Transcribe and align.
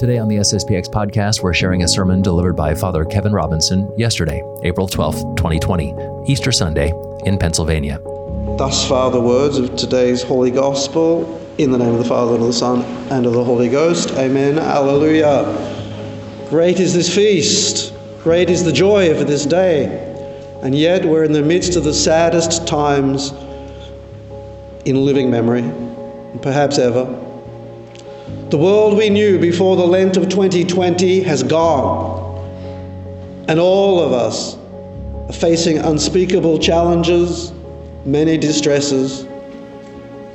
Today 0.00 0.16
on 0.16 0.28
the 0.28 0.36
SSPX 0.36 0.86
podcast, 0.86 1.42
we're 1.42 1.52
sharing 1.52 1.82
a 1.82 1.86
sermon 1.86 2.22
delivered 2.22 2.54
by 2.54 2.74
Father 2.74 3.04
Kevin 3.04 3.34
Robinson 3.34 3.92
yesterday, 3.98 4.42
April 4.62 4.88
12th, 4.88 5.36
2020, 5.36 5.94
Easter 6.26 6.50
Sunday 6.50 6.90
in 7.26 7.36
Pennsylvania. 7.36 8.00
Thus 8.56 8.88
far, 8.88 9.10
the 9.10 9.20
words 9.20 9.58
of 9.58 9.76
today's 9.76 10.22
Holy 10.22 10.50
Gospel. 10.50 11.38
In 11.58 11.70
the 11.70 11.76
name 11.76 11.92
of 11.92 11.98
the 11.98 12.06
Father, 12.06 12.32
and 12.32 12.40
of 12.40 12.46
the 12.46 12.54
Son, 12.54 12.80
and 13.12 13.26
of 13.26 13.34
the 13.34 13.44
Holy 13.44 13.68
Ghost. 13.68 14.12
Amen. 14.12 14.58
Alleluia. 14.58 15.44
Great 16.48 16.80
is 16.80 16.94
this 16.94 17.14
feast. 17.14 17.92
Great 18.22 18.48
is 18.48 18.64
the 18.64 18.72
joy 18.72 19.10
of 19.10 19.26
this 19.26 19.44
day. 19.44 19.84
And 20.62 20.74
yet, 20.74 21.04
we're 21.04 21.24
in 21.24 21.32
the 21.32 21.42
midst 21.42 21.76
of 21.76 21.84
the 21.84 21.92
saddest 21.92 22.66
times 22.66 23.34
in 24.86 25.04
living 25.04 25.30
memory, 25.30 25.70
perhaps 26.40 26.78
ever. 26.78 27.29
The 28.50 28.58
world 28.58 28.98
we 28.98 29.10
knew 29.10 29.38
before 29.38 29.76
the 29.76 29.86
Lent 29.86 30.16
of 30.16 30.28
2020 30.28 31.22
has 31.22 31.44
gone. 31.44 32.18
And 33.46 33.60
all 33.60 34.00
of 34.00 34.12
us 34.12 34.56
are 35.28 35.32
facing 35.32 35.78
unspeakable 35.78 36.58
challenges, 36.58 37.52
many 38.04 38.36
distresses. 38.36 39.24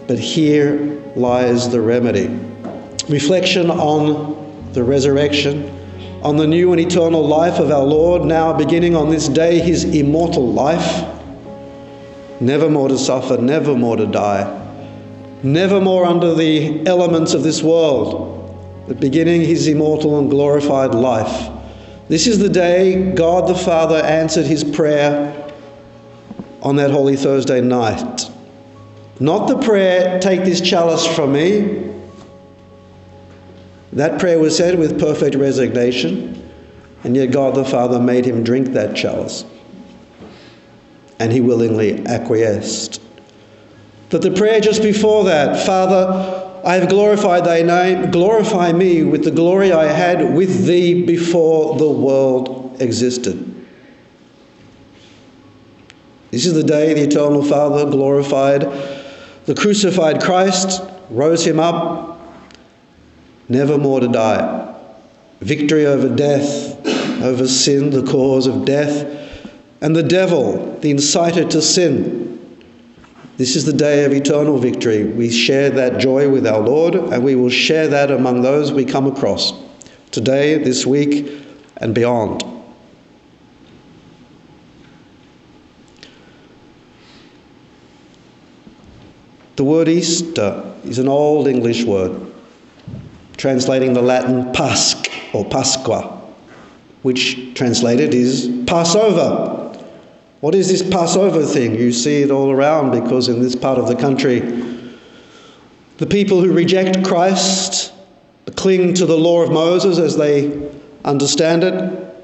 But 0.08 0.18
here 0.18 0.78
lies 1.18 1.68
the 1.70 1.82
remedy. 1.82 2.28
Reflection 3.10 3.70
on 3.70 4.72
the 4.72 4.84
resurrection, 4.84 5.70
on 6.24 6.38
the 6.38 6.48
new 6.48 6.72
and 6.72 6.80
eternal 6.80 7.28
life 7.28 7.60
of 7.60 7.70
our 7.70 7.84
Lord, 7.84 8.24
now 8.24 8.54
beginning 8.54 8.96
on 8.96 9.10
this 9.10 9.28
day 9.28 9.60
his 9.60 9.84
immortal 9.84 10.54
life. 10.54 11.06
Never 12.40 12.70
more 12.70 12.88
to 12.88 12.98
suffer, 12.98 13.38
never 13.38 13.76
more 13.76 13.98
to 13.98 14.08
die 14.08 14.65
never 15.46 15.80
more 15.80 16.06
under 16.06 16.34
the 16.34 16.86
elements 16.88 17.34
of 17.34 17.44
this 17.44 17.62
world, 17.62 18.86
but 18.88 19.00
beginning 19.00 19.42
his 19.42 19.68
immortal 19.68 20.20
and 20.20 20.30
glorified 20.30 20.94
life. 20.94 21.52
This 22.08 22.28
is 22.28 22.40
the 22.40 22.50
day 22.50 23.12
God 23.14 23.48
the 23.48 23.56
Father 23.56 23.98
answered 23.98 24.46
his 24.46 24.64
prayer 24.64 25.54
on 26.62 26.76
that 26.76 26.92
Holy 26.92 27.16
Thursday 27.16 27.62
night. 27.62 28.30
Not 29.20 29.48
the 29.48 29.58
prayer, 29.60 30.20
take 30.20 30.44
this 30.44 30.62
chalice 30.62 31.06
from 31.16 31.34
me. 31.34 31.94
That 33.94 34.20
prayer 34.20 34.40
was 34.40 34.58
said 34.58 34.78
with 34.78 35.00
perfect 35.00 35.36
resignation, 35.36 36.52
and 37.04 37.16
yet 37.16 37.28
God 37.28 37.56
the 37.56 37.64
Father 37.64 38.00
made 38.00 38.26
him 38.26 38.44
drink 38.44 38.70
that 38.70 38.96
chalice. 38.96 39.46
And 41.20 41.32
he 41.32 41.40
willingly 41.40 42.06
acquiesced. 42.06 43.02
But 44.10 44.22
the 44.22 44.32
prayer 44.32 44.60
just 44.60 44.82
before 44.82 45.26
that, 45.26 45.66
Father, 45.66 46.62
I 46.64 46.76
have 46.76 46.90
glorified 46.90 47.46
thy 47.46 47.62
name, 47.62 48.12
glorify 48.12 48.72
me 48.72 49.04
with 49.04 49.24
the 49.24 49.32
glory 49.32 49.72
I 49.72 49.86
had 49.86 50.34
with 50.34 50.66
thee 50.66 51.04
before 51.04 51.78
the 51.78 51.90
world 51.90 52.78
existed. 52.80 53.52
This 56.32 56.46
is 56.46 56.54
the 56.54 56.64
day 56.64 56.94
the 56.94 57.04
eternal 57.04 57.44
Father 57.44 57.90
glorified 57.90 58.62
the 59.46 59.54
crucified 59.54 60.22
Christ, 60.22 60.82
rose 61.12 61.46
him 61.46 61.60
up, 61.60 62.20
never 63.48 63.78
more 63.78 64.00
to 64.00 64.08
die. 64.08 64.76
Victory 65.40 65.86
over 65.86 66.10
death, 66.10 66.84
over 67.22 67.48
sin, 67.48 67.92
the 67.92 68.04
cause 68.04 68.48
of 68.48 68.66
death, 68.66 69.06
and 69.82 69.96
the 69.96 70.04
devil, 70.04 70.80
the 70.80 70.92
inciter 70.92 71.48
to 71.52 71.62
sin 71.62 72.35
this 73.38 73.56
is 73.56 73.66
the 73.66 73.74
day 73.74 74.06
of 74.06 74.14
eternal 74.14 74.58
victory. 74.58 75.04
We 75.04 75.30
share 75.30 75.70
that 75.72 76.00
joy 76.00 76.30
with 76.30 76.48
our 76.48 76.62
Lord, 76.62 76.96
and 76.96 77.24
we 77.24 77.36
will 77.36 77.50
share 77.50 77.88
that 77.90 78.10
among 78.10 78.42
those 78.42 78.72
we 78.72 78.86
come 78.86 79.08
across 79.08 79.54
today, 80.12 80.58
this 80.58 80.86
week, 80.86 81.32
and 81.78 81.94
beyond. 81.94 82.44
The 89.58 89.64
word 89.64 89.88
Easter 89.88 90.74
is 90.84 91.00
an 91.00 91.08
old 91.08 91.48
English 91.48 91.84
word, 91.84 92.34
translating 93.38 93.94
the 93.94 94.02
Latin 94.02 94.52
Pasque 94.54 95.10
or 95.34 95.46
Pasqua, 95.46 96.22
which 97.02 97.54
translated 97.54 98.14
is 98.14 98.50
Passover. 98.66 99.65
What 100.46 100.54
is 100.54 100.68
this 100.68 100.88
Passover 100.88 101.44
thing? 101.44 101.74
You 101.74 101.92
see 101.92 102.22
it 102.22 102.30
all 102.30 102.52
around 102.52 102.92
because 102.92 103.30
in 103.30 103.42
this 103.42 103.56
part 103.56 103.80
of 103.80 103.88
the 103.88 103.96
country, 103.96 104.42
the 105.98 106.06
people 106.06 106.40
who 106.40 106.54
reject 106.54 107.04
Christ 107.04 107.92
cling 108.56 108.94
to 108.94 109.08
the 109.08 109.18
law 109.18 109.42
of 109.42 109.52
Moses 109.52 109.98
as 109.98 110.16
they 110.16 110.70
understand 111.04 111.64
it. 111.64 112.16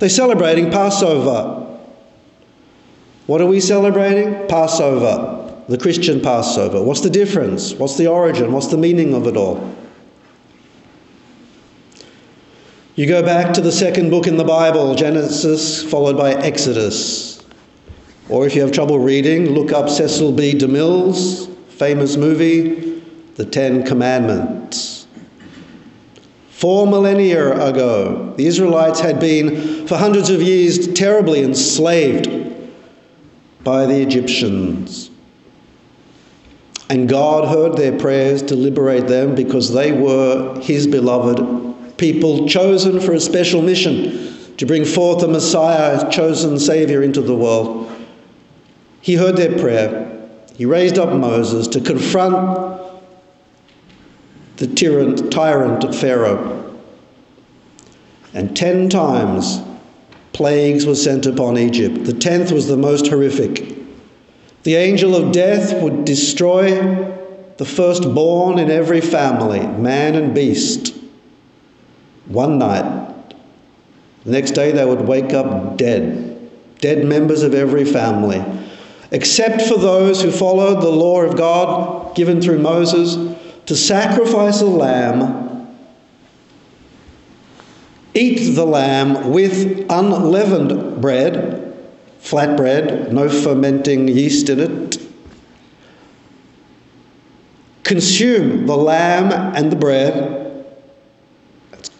They're 0.00 0.08
celebrating 0.08 0.72
Passover. 0.72 1.78
What 3.28 3.40
are 3.40 3.46
we 3.46 3.60
celebrating? 3.60 4.48
Passover, 4.48 5.62
the 5.68 5.78
Christian 5.78 6.20
Passover. 6.20 6.82
What's 6.82 7.02
the 7.02 7.10
difference? 7.10 7.72
What's 7.72 7.96
the 7.96 8.08
origin? 8.08 8.50
What's 8.50 8.66
the 8.66 8.78
meaning 8.78 9.14
of 9.14 9.28
it 9.28 9.36
all? 9.36 9.76
You 12.98 13.06
go 13.06 13.22
back 13.22 13.54
to 13.54 13.60
the 13.60 13.70
second 13.70 14.10
book 14.10 14.26
in 14.26 14.36
the 14.36 14.42
Bible, 14.42 14.96
Genesis, 14.96 15.88
followed 15.88 16.16
by 16.16 16.34
Exodus. 16.34 17.40
Or 18.28 18.44
if 18.44 18.56
you 18.56 18.62
have 18.62 18.72
trouble 18.72 18.98
reading, 18.98 19.50
look 19.50 19.70
up 19.70 19.88
Cecil 19.88 20.32
B. 20.32 20.52
DeMille's 20.52 21.46
famous 21.76 22.16
movie, 22.16 23.00
The 23.36 23.44
Ten 23.44 23.84
Commandments. 23.84 25.06
Four 26.50 26.88
millennia 26.88 27.52
ago, 27.64 28.34
the 28.36 28.46
Israelites 28.46 28.98
had 28.98 29.20
been, 29.20 29.86
for 29.86 29.96
hundreds 29.96 30.28
of 30.28 30.42
years, 30.42 30.92
terribly 30.94 31.44
enslaved 31.44 32.28
by 33.62 33.86
the 33.86 34.02
Egyptians. 34.02 35.08
And 36.90 37.08
God 37.08 37.46
heard 37.46 37.76
their 37.76 37.96
prayers 37.96 38.42
to 38.42 38.56
liberate 38.56 39.06
them 39.06 39.36
because 39.36 39.72
they 39.72 39.92
were 39.92 40.58
His 40.60 40.88
beloved 40.88 41.67
people 41.98 42.48
chosen 42.48 43.00
for 43.00 43.12
a 43.12 43.20
special 43.20 43.60
mission 43.60 44.56
to 44.56 44.66
bring 44.66 44.84
forth 44.84 45.20
the 45.20 45.28
Messiah, 45.28 46.06
a 46.06 46.10
chosen 46.10 46.58
Savior, 46.58 47.02
into 47.02 47.20
the 47.20 47.34
world. 47.34 47.92
He 49.00 49.14
heard 49.14 49.36
their 49.36 49.58
prayer. 49.58 50.28
He 50.56 50.64
raised 50.64 50.98
up 50.98 51.12
Moses 51.14 51.68
to 51.68 51.80
confront 51.80 52.80
the 54.56 54.66
tyrant, 54.66 55.30
tyrant 55.30 55.84
of 55.84 55.96
Pharaoh. 55.96 56.76
And 58.34 58.56
ten 58.56 58.88
times 58.88 59.60
plagues 60.32 60.86
were 60.86 60.96
sent 60.96 61.26
upon 61.26 61.58
Egypt. 61.58 62.04
The 62.04 62.12
tenth 62.12 62.50
was 62.50 62.66
the 62.66 62.76
most 62.76 63.06
horrific. 63.06 63.76
The 64.64 64.74
angel 64.74 65.14
of 65.14 65.32
death 65.32 65.80
would 65.80 66.04
destroy 66.04 67.14
the 67.56 67.64
firstborn 67.64 68.58
in 68.58 68.70
every 68.70 69.00
family, 69.00 69.66
man 69.66 70.14
and 70.14 70.34
beast 70.34 70.94
one 72.28 72.58
night. 72.58 73.06
The 74.24 74.30
next 74.30 74.52
day 74.52 74.72
they 74.72 74.84
would 74.84 75.00
wake 75.00 75.32
up 75.32 75.76
dead, 75.76 76.50
dead 76.80 77.04
members 77.04 77.42
of 77.42 77.54
every 77.54 77.84
family, 77.84 78.44
except 79.10 79.62
for 79.62 79.78
those 79.78 80.22
who 80.22 80.30
followed 80.30 80.82
the 80.82 80.90
law 80.90 81.22
of 81.22 81.36
God 81.36 82.14
given 82.14 82.40
through 82.40 82.58
Moses 82.58 83.16
to 83.66 83.74
sacrifice 83.76 84.60
a 84.60 84.66
lamb, 84.66 85.68
eat 88.14 88.54
the 88.54 88.66
lamb 88.66 89.30
with 89.30 89.86
unleavened 89.90 91.00
bread, 91.00 91.74
flat 92.18 92.56
bread, 92.56 93.12
no 93.12 93.28
fermenting 93.28 94.08
yeast 94.08 94.48
in 94.48 94.60
it, 94.60 94.98
consume 97.84 98.66
the 98.66 98.76
lamb 98.76 99.32
and 99.56 99.72
the 99.72 99.76
bread 99.76 100.37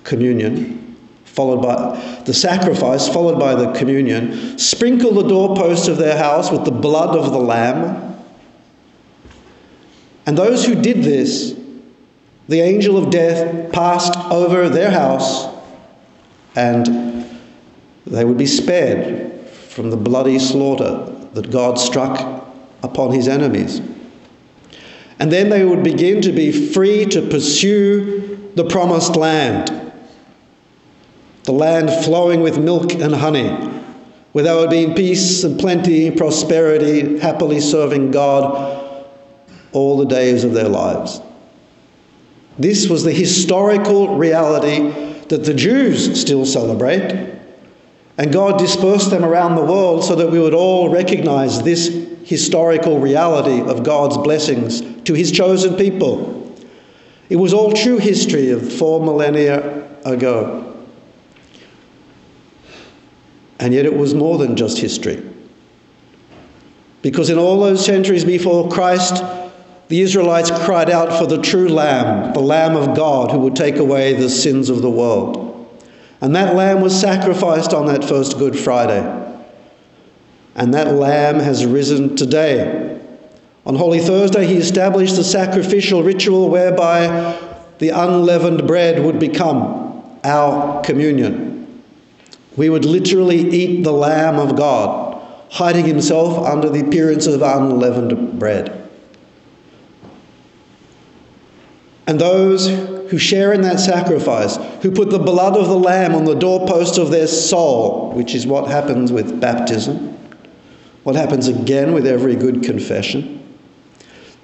communion, 0.05 0.97
followed 1.25 1.63
by 1.63 2.23
the 2.25 2.35
sacrifice, 2.35 3.09
followed 3.09 3.39
by 3.39 3.55
the 3.55 3.73
communion, 3.73 4.59
sprinkle 4.59 5.13
the 5.13 5.29
doorposts 5.29 5.89
of 5.89 5.97
their 5.97 6.17
house 6.17 6.51
with 6.51 6.65
the 6.65 6.71
blood 6.71 7.17
of 7.17 7.33
the 7.33 7.39
Lamb. 7.39 8.17
And 10.27 10.37
those 10.37 10.65
who 10.65 10.75
did 10.75 11.03
this, 11.03 11.59
the 12.49 12.61
angel 12.61 12.97
of 12.97 13.11
death 13.11 13.73
passed 13.73 14.17
over 14.31 14.69
their 14.69 14.91
house 14.91 15.47
and 16.57 17.25
they 18.07 18.25
would 18.25 18.39
be 18.39 18.47
spared 18.47 19.47
from 19.49 19.91
the 19.91 19.97
bloody 19.97 20.39
slaughter 20.39 21.15
that 21.35 21.51
God 21.51 21.79
struck 21.79 22.47
upon 22.83 23.13
his 23.13 23.29
enemies. 23.29 23.81
And 25.21 25.31
then 25.31 25.51
they 25.51 25.65
would 25.65 25.85
begin 25.85 26.21
to 26.23 26.33
be 26.33 26.73
free 26.73 27.05
to 27.07 27.23
pursue 27.29 28.51
the 28.55 28.65
promised 28.65 29.15
land 29.17 29.88
the 31.49 31.53
land 31.55 31.89
flowing 32.05 32.43
with 32.43 32.59
milk 32.59 32.93
and 32.93 33.15
honey, 33.15 33.49
where 34.33 34.45
there 34.45 34.55
would 34.55 34.69
be 34.69 34.93
peace 34.93 35.45
and 35.45 35.59
plenty, 35.59 36.11
prosperity, 36.11 37.19
happily 37.21 37.59
serving 37.59 38.11
God 38.11 39.03
all 39.73 39.97
the 39.97 40.05
days 40.05 40.45
of 40.45 40.53
their 40.53 40.69
lives. 40.69 41.23
This 42.59 42.91
was 42.91 43.03
the 43.03 43.15
historical 43.15 44.19
reality 44.19 44.91
that 45.29 45.45
the 45.45 45.55
Jews 45.55 46.21
still 46.21 46.45
celebrate. 46.45 47.39
And 48.19 48.31
God 48.31 48.59
dispersed 48.59 49.09
them 49.09 49.25
around 49.25 49.55
the 49.55 49.65
world 49.65 50.05
so 50.05 50.17
that 50.17 50.31
we 50.31 50.39
would 50.39 50.53
all 50.53 50.91
recognize 50.91 51.63
this 51.63 51.89
historical 52.25 53.01
reality 53.01 53.63
of 53.63 53.85
God's 53.85 54.19
blessings 54.19 54.83
to 55.05 55.15
his 55.15 55.33
chosen 55.33 55.77
people. 55.77 56.55
It 57.31 57.37
was 57.37 57.55
all 57.55 57.73
true 57.73 57.97
history 57.97 58.51
of 58.51 58.71
four 58.71 59.01
millennia 59.03 59.89
ago. 60.05 60.68
And 63.59 63.75
yet 63.75 63.87
it 63.87 63.97
was 63.97 64.15
more 64.15 64.39
than 64.39 64.57
just 64.57 64.79
history. 64.79 65.23
Because 67.03 67.31
in 67.31 67.39
all 67.39 67.61
those 67.61 67.85
centuries 67.85 68.25
before 68.25 68.69
Christ, 68.69 69.23
the 69.89 70.01
Israelites 70.01 70.51
cried 70.51 70.91
out 70.91 71.19
for 71.19 71.27
the 71.27 71.41
true 71.41 71.69
Lamb, 71.69 72.33
the 72.35 72.41
Lamb 72.41 72.77
of 72.77 72.97
God 72.97 73.31
who 73.31 73.39
would 73.41 73.57
take 73.57 73.77
away 73.77 74.15
the 74.15 74.29
sins 74.29 74.69
of 74.69 74.83
the 74.83 74.91
world. 74.91 75.49
And 76.21 76.35
that 76.35 76.57
lamb 76.57 76.81
was 76.81 76.99
sacrificed 76.99 77.73
on 77.73 77.87
that 77.87 78.05
first 78.05 78.39
Good 78.39 78.59
Friday. 78.59 79.03
And 80.57 80.75
that 80.75 80.95
lamb 80.95 81.39
has 81.39 81.65
risen 81.65 82.17
today. 82.17 83.01
On 83.65 83.77
Holy 83.77 84.01
Thursday, 84.01 84.47
he 84.47 84.57
established 84.57 85.15
the 85.15 85.23
sacrificial 85.23 86.03
ritual 86.03 86.49
whereby 86.51 87.39
the 87.79 87.91
unleavened 87.91 88.67
bread 88.67 89.05
would 89.05 89.21
become 89.21 90.19
our 90.25 90.83
communion. 90.83 91.48
We 92.59 92.71
would 92.71 92.85
literally 92.85 93.39
eat 93.39 93.85
the 93.85 93.93
Lamb 93.93 94.37
of 94.41 94.57
God, 94.57 95.23
hiding 95.49 95.85
himself 95.85 96.45
under 96.45 96.69
the 96.69 96.81
appearance 96.81 97.29
of 97.29 97.41
unleavened 97.41 98.41
bread. 98.41 98.91
And 102.09 102.21
those 102.21 102.69
who 102.69 103.17
share 103.17 103.53
in 103.53 103.61
that 103.63 103.79
sacrifice, 103.79 104.57
who 104.83 104.91
put 104.91 105.11
the 105.11 105.21
blood 105.21 105.57
of 105.57 105.69
the 105.69 105.79
Lamb 105.79 106.17
on 106.17 106.25
the 106.25 106.35
doorpost 106.35 106.99
of 106.99 107.13
their 107.13 107.29
soul, 107.29 108.11
which 108.13 108.35
is 108.35 108.45
what 108.45 108.69
happens 108.69 109.13
with 109.13 109.41
baptism, 109.41 110.19
what 111.05 111.15
happens 111.15 111.47
again 111.47 111.93
with 111.93 112.09
every 112.09 112.35
good 112.35 112.65
confession. 112.65 113.37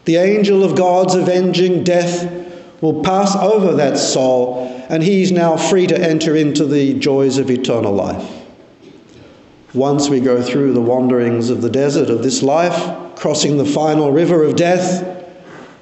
The 0.04 0.16
angel 0.16 0.62
of 0.62 0.76
God's 0.76 1.16
avenging 1.16 1.82
death 1.82 2.30
will 2.80 3.02
pass 3.02 3.34
over 3.34 3.74
that 3.74 3.98
soul, 3.98 4.73
and 4.88 5.02
he 5.02 5.22
is 5.22 5.32
now 5.32 5.56
free 5.56 5.86
to 5.86 5.98
enter 5.98 6.36
into 6.36 6.66
the 6.66 6.94
joys 6.94 7.38
of 7.38 7.50
eternal 7.50 7.92
life. 7.92 8.42
Once 9.72 10.08
we 10.08 10.20
go 10.20 10.40
through 10.40 10.72
the 10.72 10.80
wanderings 10.80 11.50
of 11.50 11.60
the 11.60 11.70
desert 11.70 12.08
of 12.08 12.22
this 12.22 12.42
life, 12.42 13.16
crossing 13.16 13.56
the 13.56 13.64
final 13.64 14.12
river 14.12 14.44
of 14.44 14.54
death, 14.56 15.02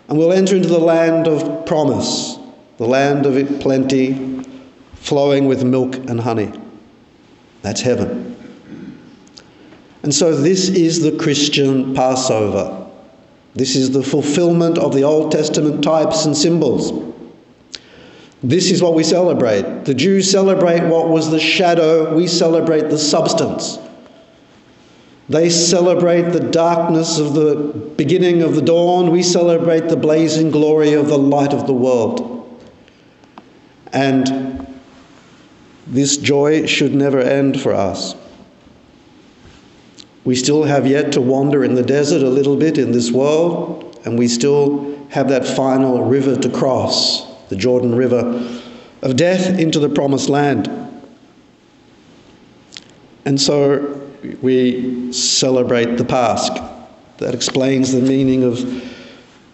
and 0.08 0.18
we'll 0.18 0.32
enter 0.32 0.56
into 0.56 0.68
the 0.68 0.78
land 0.78 1.26
of 1.26 1.66
promise, 1.66 2.38
the 2.78 2.86
land 2.86 3.26
of 3.26 3.60
plenty, 3.60 4.42
flowing 4.94 5.46
with 5.46 5.62
milk 5.62 5.96
and 5.96 6.20
honey. 6.20 6.52
That's 7.62 7.80
heaven. 7.80 8.36
And 10.02 10.12
so, 10.12 10.34
this 10.34 10.68
is 10.68 11.02
the 11.02 11.16
Christian 11.16 11.94
Passover. 11.94 12.90
This 13.54 13.76
is 13.76 13.90
the 13.90 14.02
fulfillment 14.02 14.78
of 14.78 14.94
the 14.94 15.04
Old 15.04 15.30
Testament 15.30 15.84
types 15.84 16.24
and 16.24 16.36
symbols. 16.36 17.11
This 18.42 18.70
is 18.70 18.82
what 18.82 18.94
we 18.94 19.04
celebrate. 19.04 19.84
The 19.84 19.94
Jews 19.94 20.30
celebrate 20.30 20.82
what 20.82 21.08
was 21.08 21.30
the 21.30 21.38
shadow, 21.38 22.14
we 22.14 22.26
celebrate 22.26 22.90
the 22.90 22.98
substance. 22.98 23.78
They 25.28 25.48
celebrate 25.48 26.32
the 26.32 26.40
darkness 26.40 27.18
of 27.18 27.34
the 27.34 27.54
beginning 27.96 28.42
of 28.42 28.54
the 28.54 28.62
dawn. 28.62 29.10
We 29.10 29.22
celebrate 29.22 29.88
the 29.88 29.96
blazing 29.96 30.50
glory 30.50 30.92
of 30.92 31.06
the 31.06 31.16
light 31.16 31.54
of 31.54 31.66
the 31.66 31.72
world. 31.72 32.60
And 33.92 34.66
this 35.86 36.16
joy 36.16 36.66
should 36.66 36.94
never 36.94 37.20
end 37.20 37.60
for 37.60 37.72
us. 37.72 38.14
We 40.24 40.36
still 40.36 40.64
have 40.64 40.86
yet 40.86 41.12
to 41.12 41.20
wander 41.20 41.64
in 41.64 41.74
the 41.74 41.82
desert 41.82 42.22
a 42.22 42.28
little 42.28 42.56
bit 42.56 42.78
in 42.78 42.92
this 42.92 43.10
world, 43.10 44.00
and 44.04 44.18
we 44.18 44.28
still 44.28 44.98
have 45.08 45.28
that 45.28 45.46
final 45.46 46.04
river 46.04 46.36
to 46.36 46.48
cross, 46.48 47.26
the 47.52 47.58
Jordan 47.58 47.94
River 47.94 48.50
of 49.02 49.14
death 49.14 49.58
into 49.58 49.78
the 49.78 49.90
promised 49.90 50.30
land. 50.30 50.70
And 53.26 53.38
so 53.38 54.00
we 54.40 55.12
celebrate 55.12 55.98
the 55.98 56.04
Pasch. 56.04 56.48
That 57.18 57.34
explains 57.34 57.92
the 57.92 58.00
meaning 58.00 58.42
of 58.42 58.58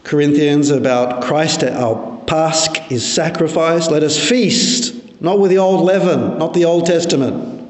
Corinthians 0.04 0.70
about 0.70 1.24
Christ. 1.24 1.64
Our 1.64 2.22
Pasch 2.26 2.68
is 2.88 3.04
sacrifice. 3.04 3.90
Let 3.90 4.04
us 4.04 4.16
feast, 4.16 5.20
not 5.20 5.40
with 5.40 5.50
the 5.50 5.58
old 5.58 5.84
leaven, 5.84 6.38
not 6.38 6.54
the 6.54 6.66
Old 6.66 6.86
Testament, 6.86 7.68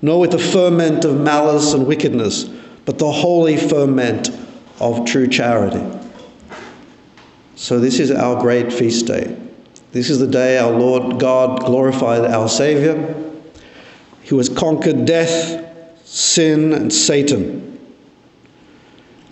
nor 0.00 0.20
with 0.20 0.30
the 0.30 0.38
ferment 0.38 1.04
of 1.04 1.20
malice 1.20 1.74
and 1.74 1.88
wickedness, 1.88 2.44
but 2.84 2.98
the 2.98 3.10
holy 3.10 3.56
ferment 3.56 4.30
of 4.78 5.04
true 5.06 5.26
charity. 5.26 5.84
So, 7.56 7.78
this 7.78 7.98
is 7.98 8.10
our 8.10 8.40
great 8.40 8.72
feast 8.72 9.06
day. 9.06 9.39
This 9.92 10.08
is 10.10 10.18
the 10.18 10.26
day 10.26 10.58
our 10.58 10.70
Lord 10.70 11.18
God 11.18 11.60
glorified 11.64 12.24
our 12.24 12.48
Saviour, 12.48 12.96
who 14.26 14.38
has 14.38 14.48
conquered 14.48 15.04
death 15.04 15.60
sin, 16.10 16.72
and 16.72 16.92
Satan. 16.92 17.78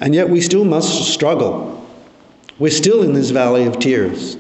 And 0.01 0.15
yet 0.15 0.31
we 0.31 0.41
still 0.41 0.65
must 0.65 1.13
struggle. 1.13 1.85
We're 2.59 2.71
still 2.71 3.03
in 3.03 3.15
this 3.15 3.31
valley 3.31 3.65
of 3.67 3.81
tears. 3.81 4.37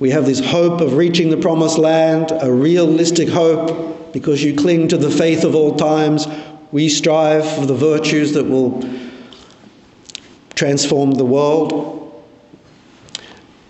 We 0.00 0.10
have 0.10 0.26
this 0.26 0.44
hope 0.44 0.80
of 0.80 0.94
reaching 0.94 1.30
the 1.30 1.36
promised 1.36 1.78
land, 1.78 2.32
a 2.42 2.52
realistic 2.52 3.28
hope, 3.28 4.12
because 4.12 4.42
you 4.42 4.56
cling 4.56 4.88
to 4.88 4.96
the 4.96 5.10
faith 5.10 5.44
of 5.44 5.54
all 5.54 5.76
times. 5.76 6.26
We 6.72 6.88
strive 6.88 7.48
for 7.56 7.66
the 7.66 7.74
virtues 7.74 8.32
that 8.34 8.44
will 8.44 8.82
transform 10.54 11.12
the 11.12 11.24
world. 11.24 11.97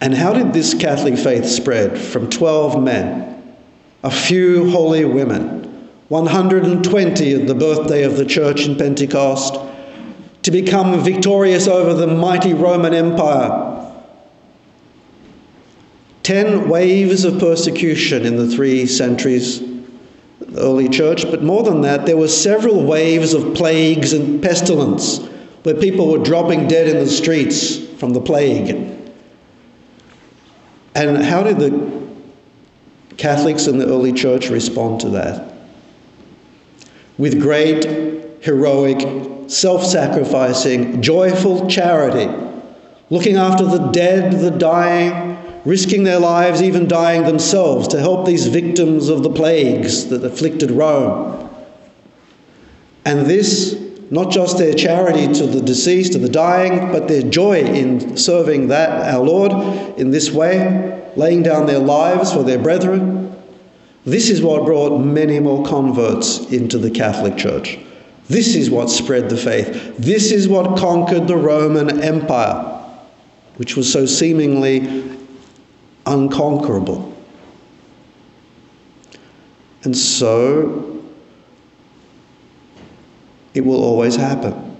And 0.00 0.14
how 0.14 0.32
did 0.32 0.52
this 0.52 0.74
Catholic 0.74 1.18
faith 1.18 1.46
spread 1.46 1.98
from 1.98 2.30
12 2.30 2.82
men, 2.82 3.56
a 4.02 4.10
few 4.10 4.70
holy 4.70 5.04
women? 5.04 5.88
120 6.08 7.34
at 7.34 7.46
the 7.46 7.54
birthday 7.54 8.04
of 8.04 8.16
the 8.16 8.24
church 8.24 8.66
in 8.66 8.76
Pentecost, 8.76 9.58
to 10.42 10.50
become 10.50 11.02
victorious 11.02 11.66
over 11.66 11.92
the 11.92 12.06
mighty 12.06 12.54
Roman 12.54 12.94
Empire. 12.94 13.92
Ten 16.22 16.68
waves 16.68 17.24
of 17.24 17.38
persecution 17.38 18.24
in 18.24 18.36
the 18.36 18.48
three 18.48 18.86
centuries 18.86 19.60
the 20.40 20.62
early 20.62 20.88
church, 20.88 21.24
but 21.30 21.42
more 21.42 21.62
than 21.62 21.82
that, 21.82 22.06
there 22.06 22.16
were 22.16 22.28
several 22.28 22.84
waves 22.84 23.34
of 23.34 23.54
plagues 23.54 24.12
and 24.12 24.42
pestilence 24.42 25.18
where 25.62 25.74
people 25.74 26.10
were 26.10 26.24
dropping 26.24 26.68
dead 26.68 26.88
in 26.88 26.96
the 26.96 27.10
streets 27.10 27.76
from 27.98 28.10
the 28.10 28.20
plague. 28.20 28.97
And 30.98 31.24
how 31.24 31.42
did 31.42 31.58
the 31.58 32.06
Catholics 33.16 33.66
in 33.66 33.78
the 33.78 33.86
early 33.86 34.12
church 34.12 34.50
respond 34.50 35.00
to 35.00 35.08
that? 35.10 35.48
with 37.18 37.40
great, 37.40 37.84
heroic, 38.42 39.50
self 39.50 39.84
sacrificing, 39.84 41.02
joyful 41.02 41.68
charity, 41.68 42.32
looking 43.10 43.36
after 43.36 43.64
the 43.64 43.88
dead, 43.88 44.32
the 44.40 44.52
dying, 44.52 45.36
risking 45.64 46.04
their 46.04 46.20
lives, 46.20 46.62
even 46.62 46.86
dying 46.86 47.24
themselves, 47.24 47.88
to 47.88 47.98
help 47.98 48.24
these 48.24 48.46
victims 48.46 49.08
of 49.08 49.22
the 49.22 49.30
plagues 49.30 50.06
that 50.06 50.24
afflicted 50.24 50.70
Rome. 50.70 51.44
And 53.04 53.26
this, 53.26 53.74
not 54.10 54.30
just 54.30 54.58
their 54.58 54.74
charity 54.74 55.32
to 55.34 55.46
the 55.46 55.60
deceased, 55.60 56.12
to 56.12 56.18
the 56.18 56.28
dying, 56.28 56.90
but 56.92 57.08
their 57.08 57.22
joy 57.22 57.60
in 57.60 58.16
serving 58.16 58.68
that, 58.68 59.14
our 59.14 59.22
Lord, 59.22 59.52
in 59.98 60.10
this 60.10 60.30
way, 60.30 61.10
laying 61.16 61.42
down 61.42 61.66
their 61.66 61.78
lives 61.78 62.32
for 62.32 62.42
their 62.42 62.58
brethren, 62.58 63.36
this 64.04 64.30
is 64.30 64.40
what 64.40 64.64
brought 64.64 64.98
many 64.98 65.38
more 65.38 65.64
converts 65.64 66.50
into 66.50 66.78
the 66.78 66.90
Catholic 66.90 67.36
Church. 67.36 67.78
This 68.28 68.54
is 68.54 68.70
what 68.70 68.88
spread 68.88 69.28
the 69.28 69.36
faith. 69.36 69.96
This 69.98 70.32
is 70.32 70.48
what 70.48 70.78
conquered 70.78 71.28
the 71.28 71.36
Roman 71.36 72.02
Empire, 72.02 72.84
which 73.56 73.76
was 73.76 73.90
so 73.92 74.06
seemingly 74.06 75.18
unconquerable. 76.06 77.14
And 79.84 79.96
so 79.96 80.97
it 83.54 83.64
will 83.64 83.82
always 83.82 84.16
happen. 84.16 84.76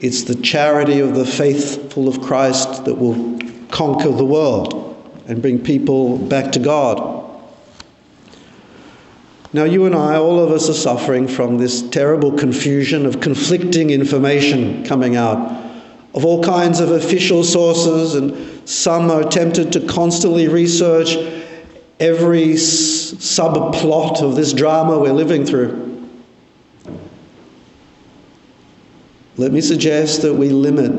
It's 0.00 0.24
the 0.24 0.36
charity 0.36 1.00
of 1.00 1.14
the 1.14 1.26
faithful 1.26 2.08
of 2.08 2.20
Christ 2.20 2.84
that 2.84 2.94
will 2.94 3.38
conquer 3.68 4.10
the 4.10 4.24
world 4.24 4.84
and 5.26 5.42
bring 5.42 5.62
people 5.62 6.18
back 6.18 6.52
to 6.52 6.58
God. 6.58 7.16
Now, 9.52 9.64
you 9.64 9.86
and 9.86 9.94
I, 9.94 10.16
all 10.16 10.38
of 10.40 10.50
us, 10.50 10.68
are 10.68 10.74
suffering 10.74 11.26
from 11.26 11.58
this 11.58 11.82
terrible 11.82 12.32
confusion 12.32 13.06
of 13.06 13.20
conflicting 13.20 13.90
information 13.90 14.84
coming 14.84 15.16
out 15.16 15.64
of 16.14 16.24
all 16.24 16.42
kinds 16.42 16.80
of 16.80 16.90
official 16.90 17.42
sources, 17.42 18.14
and 18.14 18.68
some 18.68 19.10
are 19.10 19.24
tempted 19.24 19.72
to 19.72 19.86
constantly 19.86 20.48
research 20.48 21.16
every 21.98 22.48
subplot 22.54 24.22
of 24.22 24.36
this 24.36 24.52
drama 24.52 24.98
we're 24.98 25.12
living 25.12 25.46
through. 25.46 25.87
Let 29.38 29.52
me 29.52 29.60
suggest 29.60 30.22
that 30.22 30.34
we 30.34 30.48
limit 30.48 30.90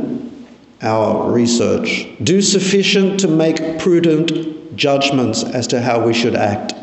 our 0.81 1.29
research, 1.29 2.07
do 2.23 2.41
sufficient 2.41 3.19
to 3.19 3.27
make 3.27 3.79
prudent 3.79 4.77
judgments 4.77 5.43
as 5.43 5.67
to 5.67 5.81
how 5.81 6.05
we 6.05 6.13
should 6.13 6.35
act. 6.35 6.73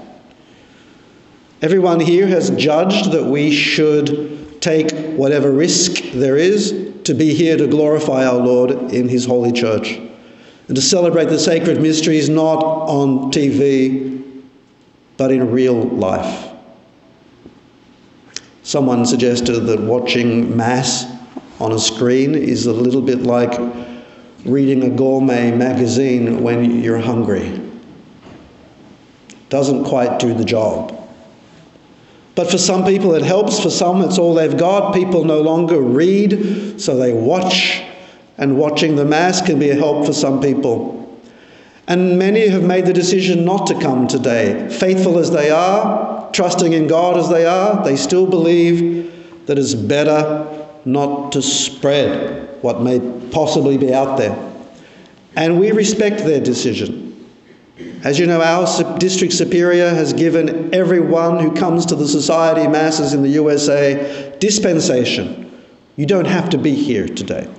Everyone 1.63 1.99
here 1.99 2.27
has 2.27 2.51
judged 2.51 3.13
that 3.13 3.25
we 3.25 3.51
should 3.51 4.61
take 4.61 4.93
whatever 5.17 5.51
risk 5.51 6.03
there 6.13 6.37
is 6.37 6.93
to 7.05 7.15
be 7.15 7.33
here 7.33 7.57
to 7.57 7.67
glorify 7.67 8.27
our 8.27 8.37
Lord 8.37 8.71
in 8.93 9.09
His 9.09 9.25
holy 9.25 9.53
church 9.53 9.99
and 10.69 10.77
to 10.77 10.83
celebrate 10.83 11.31
the 11.31 11.39
sacred 11.39 11.81
mysteries 11.81 12.29
not 12.29 12.59
on 12.59 13.33
TV 13.33 14.43
but 15.17 15.31
in 15.33 15.51
real 15.51 15.83
life. 15.83 16.51
Someone 18.63 19.07
suggested 19.07 19.61
that 19.61 19.81
watching 19.81 20.55
Mass 20.55 21.07
on 21.61 21.73
a 21.73 21.79
screen 21.79 22.35
is 22.35 22.67
a 22.67 22.73
little 22.73 23.01
bit 23.01 23.23
like 23.23 23.59
reading 24.45 24.85
a 24.85 24.91
gourmet 24.91 25.51
magazine 25.51 26.43
when 26.43 26.83
you're 26.83 26.99
hungry. 26.99 27.63
Doesn't 29.49 29.85
quite 29.85 30.19
do 30.19 30.35
the 30.35 30.45
job. 30.45 30.93
But 32.35 32.51
for 32.51 32.59
some 32.59 32.85
people 32.85 33.15
it 33.15 33.23
helps, 33.23 33.61
for 33.61 33.71
some 33.71 34.03
it's 34.03 34.19
all 34.19 34.35
they've 34.35 34.57
got. 34.57 34.95
People 34.95 35.25
no 35.25 35.41
longer 35.41 35.81
read, 35.81 36.81
so 36.81 36.97
they 36.97 37.13
watch, 37.13 37.83
and 38.37 38.59
watching 38.59 38.97
the 38.97 39.05
Mass 39.05 39.41
can 39.41 39.59
be 39.59 39.71
a 39.71 39.75
help 39.75 40.05
for 40.05 40.13
some 40.13 40.41
people. 40.41 40.95
And 41.89 42.19
many 42.19 42.49
have 42.49 42.65
made 42.65 42.85
the 42.85 42.93
decision 42.93 43.45
not 43.45 43.69
to 43.69 43.81
come 43.81 44.09
today. 44.09 44.69
Faithful 44.69 45.19
as 45.19 45.31
they 45.31 45.51
are, 45.51 46.31
trusting 46.33 46.73
in 46.73 46.89
God 46.89 47.17
as 47.17 47.31
they 47.31 47.47
are, 47.47 47.83
they 47.85 47.97
still 47.97 48.27
believe 48.27 49.47
that 49.47 49.59
it's 49.59 49.75
better 49.75 50.56
not 50.87 51.33
to 51.33 51.43
spread 51.43 52.62
what 52.62 52.81
may 52.81 53.00
possibly 53.31 53.76
be 53.76 53.93
out 53.93 54.16
there. 54.16 54.37
And 55.35 55.61
we 55.61 55.73
respect 55.73 56.19
their 56.19 56.40
decision. 56.40 57.07
As 58.05 58.19
you 58.19 58.26
know, 58.26 58.40
our 58.40 58.99
district 58.99 59.35
superior 59.35 59.90
has 59.90 60.12
given 60.12 60.75
everyone 60.75 61.40
who 61.40 61.55
comes 61.55 61.85
to 61.87 61.95
the 61.95 62.09
society 62.09 62.66
masses 62.66 63.12
in 63.12 63.23
the 63.23 63.28
USA 63.31 64.35
dispensation. 64.38 65.62
You 65.97 66.07
don't 66.07 66.26
have 66.26 66.49
to 66.50 66.59
be 66.59 66.75
here 66.75 67.07
today 67.07 67.52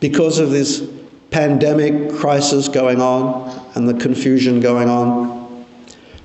because 0.00 0.38
of 0.38 0.50
this 0.50 0.86
pandemic 1.30 2.14
crisis 2.16 2.68
going 2.68 3.00
on 3.00 3.72
and 3.74 3.88
the 3.88 3.94
confusion 3.94 4.60
going 4.60 4.88
on. 4.88 5.66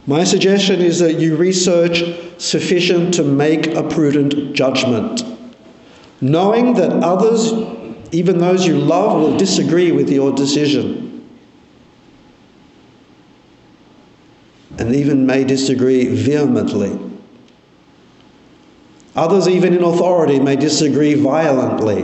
My 0.07 0.23
suggestion 0.23 0.81
is 0.81 0.99
that 0.99 1.19
you 1.19 1.35
research 1.35 2.03
sufficient 2.37 3.13
to 3.15 3.23
make 3.23 3.67
a 3.67 3.83
prudent 3.83 4.53
judgment, 4.53 5.23
knowing 6.21 6.75
that 6.75 6.91
others, 7.03 7.51
even 8.11 8.37
those 8.37 8.65
you 8.65 8.77
love, 8.77 9.19
will 9.19 9.37
disagree 9.37 9.91
with 9.91 10.09
your 10.09 10.31
decision. 10.31 11.07
And 14.77 14.95
even 14.95 15.25
may 15.25 15.43
disagree 15.43 16.07
vehemently. 16.07 16.97
Others, 19.15 19.49
even 19.49 19.73
in 19.73 19.83
authority, 19.83 20.39
may 20.39 20.55
disagree 20.55 21.15
violently. 21.15 22.03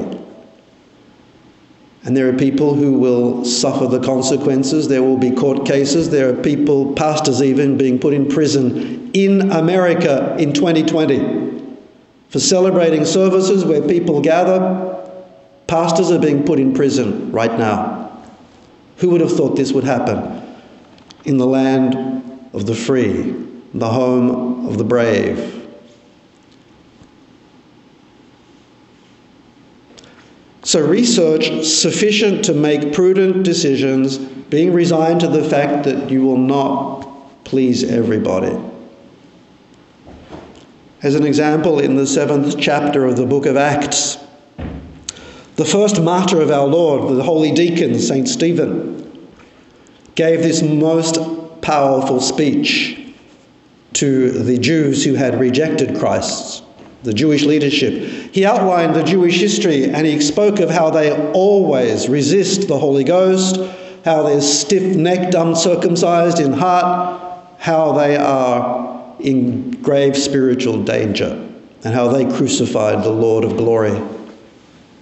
And 2.04 2.16
there 2.16 2.28
are 2.30 2.34
people 2.34 2.74
who 2.74 2.94
will 2.94 3.46
suffer 3.46 3.88
the 3.88 4.00
consequences. 4.00 4.88
There 4.88 5.04
will 5.04 5.18
be 5.18 5.32
court 5.32 5.66
cases. 5.66 6.10
There 6.10 6.30
are 6.30 6.42
people, 6.42 6.94
pastors 6.94 7.42
even, 7.42 7.78
being 7.78 8.00
put 8.00 8.14
in 8.14 8.28
prison 8.28 9.12
in 9.14 9.52
America 9.52 10.36
in 10.38 10.54
2020 10.54 11.58
for 12.30 12.40
celebrating 12.40 13.06
services 13.06 13.64
where 13.64 13.82
people 13.82 14.22
gather. 14.22 14.96
Pastors 15.68 16.12
are 16.12 16.20
being 16.20 16.44
put 16.44 16.60
in 16.60 16.74
prison 16.74 17.32
right 17.32 17.58
now. 17.58 18.22
Who 18.98 19.10
would 19.12 19.22
have 19.22 19.32
thought 19.32 19.56
this 19.56 19.72
would 19.74 19.84
happen 19.84 20.44
in 21.26 21.38
the 21.38 21.46
land 21.46 22.50
of 22.54 22.66
the 22.66 22.76
free, 22.76 23.36
the 23.74 23.90
home 23.90 24.68
of 24.68 24.78
the 24.78 24.84
brave? 24.84 25.54
So, 30.64 30.86
research 30.86 31.64
sufficient 31.64 32.44
to 32.46 32.54
make 32.54 32.92
prudent 32.92 33.44
decisions, 33.44 34.18
being 34.18 34.74
resigned 34.74 35.22
to 35.22 35.28
the 35.30 35.44
fact 35.44 35.86
that 35.86 36.10
you 36.10 36.26
will 36.26 36.38
not 36.38 37.46
please 37.46 37.86
everybody. 37.86 38.54
As 41.04 41.14
an 41.14 41.26
example, 41.26 41.80
in 41.80 41.96
the 41.96 42.08
seventh 42.08 42.58
chapter 42.60 43.06
of 43.06 43.18
the 43.18 43.26
book 43.28 43.46
of 43.46 43.56
Acts, 43.56 44.18
the 45.56 45.66
first 45.66 46.02
martyr 46.02 46.42
of 46.42 46.50
our 46.50 46.66
Lord, 46.66 47.16
the 47.16 47.22
holy 47.22 47.52
deacon, 47.52 48.00
St. 48.00 48.28
Stephen, 48.28 49.30
gave 50.16 50.42
this 50.42 50.64
most 50.64 51.20
powerful 51.62 52.20
speech 52.20 53.00
to 53.94 54.32
the 54.32 54.58
Jews 54.58 55.06
who 55.06 55.14
had 55.14 55.40
rejected 55.40 56.00
Christ 56.00 56.64
the 57.04 57.14
Jewish 57.14 57.44
leadership. 57.44 58.34
He 58.34 58.44
outlined 58.44 58.96
the 58.96 59.04
Jewish 59.04 59.40
history 59.40 59.86
and 59.86 60.06
he 60.06 60.20
spoke 60.20 60.60
of 60.60 60.72
how 60.72 60.90
they 60.90 61.16
always 61.32 62.10
resist 62.10 62.68
the 62.68 62.80
Holy 62.80 63.04
Ghost, 63.04 63.58
how 64.04 64.24
they're 64.24 64.42
stiff 64.42 64.96
necked, 64.96 65.36
uncircumcised 65.36 66.40
in 66.40 66.54
heart, 66.54 67.22
how 67.60 67.92
they 67.94 68.18
are 68.18 68.87
in 69.20 69.72
grave 69.82 70.16
spiritual 70.18 70.84
danger, 70.84 71.32
and 71.84 71.94
how 71.94 72.08
they 72.08 72.26
crucified 72.26 73.04
the 73.04 73.10
Lord 73.10 73.44
of 73.44 73.58
glory, 73.58 74.00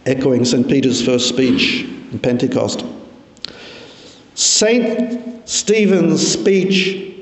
echoing 0.05 0.45
St. 0.45 0.67
Peter's 0.67 1.03
first 1.03 1.29
speech 1.29 1.83
in 2.11 2.19
Pentecost. 2.19 2.85
St. 4.35 5.47
Stephen's 5.47 6.25
speech 6.25 7.13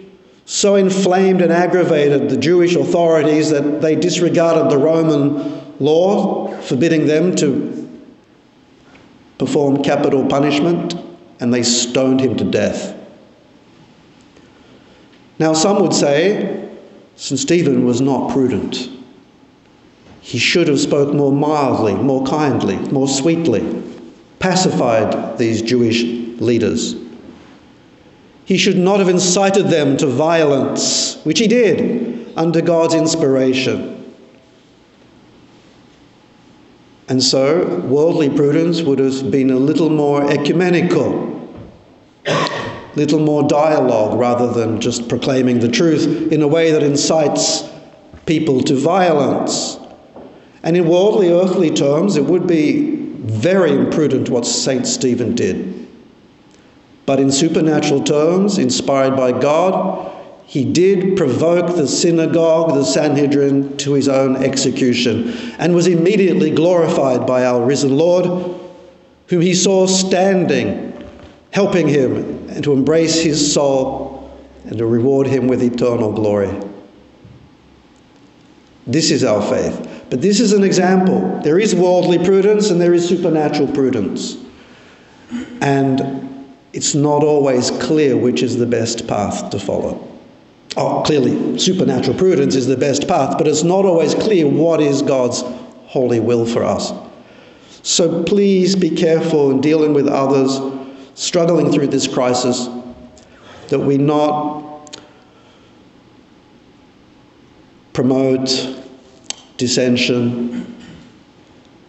so 0.46 0.76
inflamed 0.76 1.42
and 1.42 1.52
aggravated 1.54 2.30
the 2.30 2.38
Jewish 2.38 2.76
authorities 2.76 3.50
that 3.50 3.82
they 3.82 3.96
disregarded 3.96 4.70
the 4.70 4.78
Roman 4.78 5.78
law 5.80 6.56
forbidding 6.62 7.08
them 7.08 7.36
to 7.36 8.02
perform 9.38 9.84
capital 9.84 10.26
punishment 10.26 10.96
and 11.40 11.54
they 11.54 11.64
stoned 11.64 12.22
him 12.22 12.36
to 12.38 12.44
death. 12.44 12.96
Now, 15.40 15.54
some 15.54 15.82
would 15.82 15.94
say 15.94 16.70
St. 17.16 17.40
Stephen 17.40 17.86
was 17.86 18.02
not 18.02 18.32
prudent. 18.32 18.90
He 20.22 20.38
should 20.38 20.68
have 20.68 20.80
spoke 20.80 21.14
more 21.14 21.32
mildly, 21.32 21.96
more 21.96 22.26
kindly, 22.26 22.78
more 22.78 23.08
sweetly, 23.08 23.84
pacified 24.40 25.38
these 25.38 25.62
Jewish 25.62 26.04
leaders. 26.42 26.96
He 28.46 28.58
should 28.58 28.78
not 28.78 29.00
have 29.00 29.10
incited 29.10 29.68
them 29.68 29.98
to 29.98 30.08
violence, 30.08 31.18
which 31.24 31.40
he 31.40 31.48
did 31.48 32.32
under 32.36 32.62
God's 32.62 32.94
inspiration. 32.94 34.14
And 37.10 37.22
so, 37.22 37.80
worldly 37.82 38.30
prudence 38.30 38.82
would 38.82 39.00
have 39.00 39.30
been 39.30 39.52
a 39.52 39.58
little 39.58 39.90
more 39.90 40.30
ecumenical, 40.32 41.52
little 42.96 43.20
more 43.20 43.48
dialogue 43.48 44.20
rather 44.20 44.52
than 44.52 44.80
just 44.80 45.10
proclaiming 45.10 45.60
the 45.60 45.68
truth 45.68 46.32
in 46.32 46.42
a 46.42 46.48
way 46.48 46.72
that 46.72 46.84
incites 46.84 47.70
people 48.26 48.62
to 48.64 48.76
violence. 48.76 49.78
And 50.64 50.78
in 50.78 50.88
worldly, 50.88 51.32
earthly 51.32 51.72
terms, 51.72 52.16
it 52.16 52.26
would 52.26 52.48
be 52.48 52.96
very 52.96 53.72
imprudent 53.72 54.30
what 54.30 54.46
St. 54.46 54.86
Stephen 54.88 55.36
did. 55.36 55.88
But 57.06 57.20
in 57.20 57.32
supernatural 57.32 58.04
terms, 58.04 58.58
inspired 58.58 59.18
by 59.18 59.38
God, 59.38 60.12
he 60.46 60.64
did 60.64 61.18
provoke 61.18 61.76
the 61.76 61.88
synagogue, 61.88 62.76
the 62.76 62.84
Sanhedrin, 62.84 63.76
to 63.78 63.94
his 63.94 64.08
own 64.08 64.38
execution, 64.38 65.34
and 65.58 65.74
was 65.74 65.88
immediately 65.88 66.52
glorified 66.52 67.26
by 67.26 67.46
our 67.46 67.66
risen 67.66 67.98
Lord, 67.98 68.60
whom 69.28 69.42
he 69.42 69.54
saw 69.54 69.88
standing, 69.88 70.93
helping 71.54 71.88
him, 71.88 72.50
and 72.50 72.64
to 72.64 72.74
embrace 72.74 73.22
his 73.22 73.54
soul 73.54 74.36
and 74.66 74.80
to 74.80 74.86
reward 74.88 75.28
him 75.28 75.48
with 75.48 75.62
eternal 75.62 76.12
glory. 76.12 76.50
This 78.88 79.12
is 79.12 79.24
our 79.24 79.42
faith. 79.42 80.06
But 80.10 80.20
this 80.20 80.40
is 80.40 80.52
an 80.52 80.64
example. 80.64 81.40
There 81.44 81.60
is 81.60 81.76
worldly 81.76 82.18
prudence 82.18 82.72
and 82.72 82.82
there 82.82 82.94
is 82.94 83.08
supernatural 83.08 83.72
prudence. 83.72 84.36
And 85.62 86.48
it's 86.74 86.96
not 86.96 87.24
always 87.24 87.70
clear 87.70 88.18
which 88.18 88.42
is 88.42 88.58
the 88.58 88.66
best 88.66 89.08
path 89.08 89.52
to 89.52 89.60
follow. 89.60 90.10
Oh, 90.76 91.04
clearly, 91.06 91.60
supernatural 91.60 92.18
prudence 92.18 92.56
is 92.56 92.66
the 92.66 92.78
best 92.78 93.08
path, 93.08 93.38
but 93.38 93.48
it's 93.48 93.64
not 93.64 93.86
always 93.86 94.16
clear 94.16 94.48
what 94.48 94.82
is 94.82 95.04
God's 95.04 95.44
holy 95.86 96.20
will 96.20 96.48
for 96.48 96.64
us. 96.64 96.92
So 97.84 98.24
please 98.24 98.76
be 98.76 98.90
careful 98.90 99.52
in 99.52 99.62
dealing 99.62 99.94
with 99.94 100.08
others 100.08 100.73
struggling 101.16 101.72
through 101.72 101.88
this 101.88 102.08
crisis, 102.08 102.68
that 103.70 103.80
we 103.80 103.98
not 103.98 105.00
promote 107.94 108.50
dissension, 109.58 110.76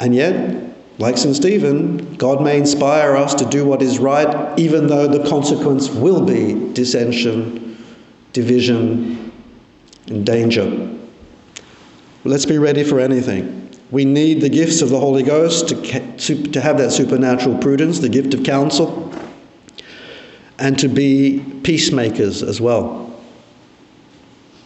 and 0.00 0.14
yet, 0.14 0.74
like 0.98 1.16
St. 1.16 1.34
Stephen, 1.34 2.14
God 2.16 2.42
may 2.42 2.58
inspire 2.58 3.16
us 3.16 3.34
to 3.34 3.46
do 3.46 3.64
what 3.64 3.82
is 3.82 3.98
right, 3.98 4.58
even 4.58 4.86
though 4.86 5.08
the 5.08 5.28
consequence 5.28 5.90
will 5.90 6.24
be 6.24 6.72
dissension, 6.74 7.82
division, 8.32 9.32
and 10.08 10.24
danger. 10.26 10.90
Let's 12.24 12.46
be 12.46 12.58
ready 12.58 12.84
for 12.84 13.00
anything. 13.00 13.70
We 13.90 14.04
need 14.04 14.40
the 14.40 14.48
gifts 14.48 14.82
of 14.82 14.88
the 14.88 14.98
Holy 14.98 15.22
Ghost 15.22 15.68
to, 15.68 16.42
to 16.50 16.60
have 16.60 16.78
that 16.78 16.90
supernatural 16.90 17.58
prudence, 17.58 17.98
the 17.98 18.08
gift 18.08 18.34
of 18.34 18.42
counsel, 18.42 19.03
and 20.58 20.78
to 20.78 20.88
be 20.88 21.44
peacemakers 21.62 22.42
as 22.42 22.60
well. 22.60 23.12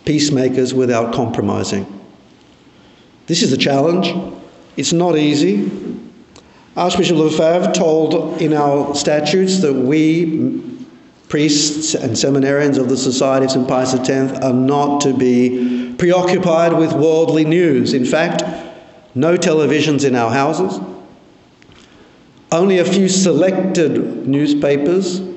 Peacemakers 0.05 0.75
without 0.75 1.15
compromising. 1.15 1.87
This 3.27 3.43
is 3.43 3.53
a 3.53 3.57
challenge. 3.57 4.15
It's 4.77 4.93
not 4.93 5.17
easy. 5.17 5.71
Archbishop 6.77 7.17
Lefebvre 7.17 7.73
told 7.73 8.41
in 8.41 8.55
our 8.55 8.95
statutes 8.95 9.61
that 9.61 9.75
we, 9.75 10.63
priests 11.29 11.95
and 11.95 12.13
seminarians 12.13 12.79
of 12.79 12.89
the 12.89 12.97
Society 12.97 13.47
of 13.47 13.51
St. 13.51 13.69
Pius 13.69 13.95
X, 13.95 14.11
are 14.39 14.53
not 14.53 15.01
to 15.03 15.13
be 15.13 15.95
preoccupied 15.99 16.73
with 16.75 16.93
worldly 16.93 17.45
news. 17.45 17.95
In 17.95 18.05
fact, 18.05 18.43
no 19.15 19.37
televisions 19.37 20.07
in 20.07 20.15
our 20.15 20.31
houses, 20.31 20.79
only 22.53 22.79
a 22.79 22.85
few 22.85 23.09
selected 23.09 24.27
newspapers 24.29 25.28